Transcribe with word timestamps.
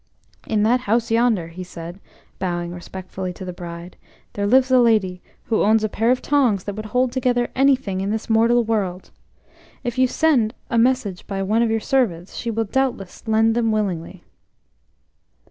"In 0.47 0.63
that 0.63 0.79
house 0.89 1.11
yonder," 1.11 1.49
he 1.49 1.63
said, 1.63 1.99
bowing 2.39 2.71
respectfully 2.73 3.31
to 3.33 3.45
the 3.45 3.53
bride, 3.53 3.97
"there 4.33 4.47
lives 4.47 4.71
a 4.71 4.79
lady 4.79 5.21
who 5.43 5.61
owns 5.61 5.83
a 5.83 5.89
pair 5.89 6.09
of 6.09 6.23
tongs 6.23 6.63
that 6.63 6.73
would 6.75 6.87
hold 6.87 7.11
together 7.11 7.51
anything 7.55 8.01
in 8.01 8.09
this 8.09 8.27
mortal 8.27 8.63
world! 8.63 9.11
If 9.83 9.99
you 9.99 10.07
send 10.07 10.55
a 10.71 10.77
message 10.79 11.27
by 11.27 11.43
one 11.43 11.61
of 11.61 11.69
your 11.69 11.79
servants, 11.79 12.35
she 12.35 12.49
will 12.49 12.65
doubtless 12.65 13.27
lend 13.27 13.53
them 13.55 13.71
willingly." 13.71 14.23